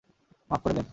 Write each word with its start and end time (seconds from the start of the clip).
মাফ 0.49 0.59
করে 0.63 0.73
দেন। 0.73 0.87